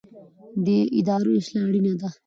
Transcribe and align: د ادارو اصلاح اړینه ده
د 0.65 0.67
ادارو 0.99 1.31
اصلاح 1.39 1.63
اړینه 1.67 1.93
ده 1.99 2.09